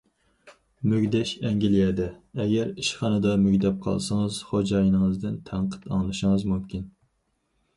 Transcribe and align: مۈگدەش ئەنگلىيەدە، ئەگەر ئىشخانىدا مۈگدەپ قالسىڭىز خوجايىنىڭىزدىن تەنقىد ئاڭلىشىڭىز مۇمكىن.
مۈگدەش 0.93 1.33
ئەنگلىيەدە، 1.49 2.07
ئەگەر 2.45 2.71
ئىشخانىدا 2.83 3.33
مۈگدەپ 3.43 3.77
قالسىڭىز 3.85 4.41
خوجايىنىڭىزدىن 4.53 5.37
تەنقىد 5.51 5.87
ئاڭلىشىڭىز 5.93 6.49
مۇمكىن. 6.55 6.91